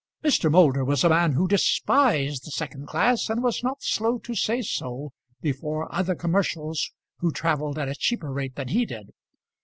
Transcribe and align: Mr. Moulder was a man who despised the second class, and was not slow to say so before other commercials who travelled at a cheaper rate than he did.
Mr. 0.23 0.49
Moulder 0.49 0.83
was 0.83 1.03
a 1.03 1.09
man 1.09 1.33
who 1.33 1.47
despised 1.47 2.43
the 2.43 2.49
second 2.49 2.87
class, 2.87 3.29
and 3.29 3.43
was 3.43 3.61
not 3.63 3.83
slow 3.83 4.17
to 4.17 4.33
say 4.33 4.59
so 4.63 5.11
before 5.43 5.93
other 5.93 6.15
commercials 6.15 6.89
who 7.19 7.31
travelled 7.31 7.77
at 7.77 7.87
a 7.87 7.93
cheaper 7.93 8.31
rate 8.33 8.55
than 8.55 8.69
he 8.69 8.83
did. 8.83 9.11